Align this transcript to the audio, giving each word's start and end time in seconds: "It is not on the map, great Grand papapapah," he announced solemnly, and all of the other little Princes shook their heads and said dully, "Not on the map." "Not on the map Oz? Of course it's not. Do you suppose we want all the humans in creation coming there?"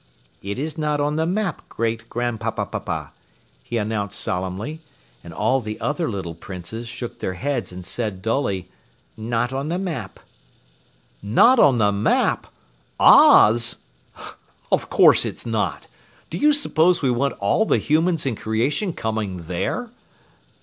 "It 0.41 0.57
is 0.57 0.79
not 0.79 0.99
on 0.99 1.15
the 1.15 1.27
map, 1.27 1.61
great 1.69 2.09
Grand 2.09 2.39
papapapah," 2.39 3.09
he 3.63 3.77
announced 3.77 4.19
solemnly, 4.19 4.81
and 5.23 5.31
all 5.31 5.59
of 5.59 5.63
the 5.63 5.79
other 5.79 6.09
little 6.09 6.33
Princes 6.33 6.87
shook 6.87 7.19
their 7.19 7.35
heads 7.35 7.71
and 7.71 7.85
said 7.85 8.23
dully, 8.23 8.67
"Not 9.15 9.53
on 9.53 9.69
the 9.69 9.77
map." 9.77 10.19
"Not 11.21 11.59
on 11.59 11.77
the 11.77 11.91
map 11.91 12.47
Oz? 12.99 13.75
Of 14.71 14.89
course 14.89 15.23
it's 15.23 15.45
not. 15.45 15.85
Do 16.31 16.39
you 16.39 16.51
suppose 16.51 17.03
we 17.03 17.11
want 17.11 17.35
all 17.37 17.65
the 17.67 17.77
humans 17.77 18.25
in 18.25 18.35
creation 18.35 18.93
coming 18.93 19.43
there?" 19.43 19.91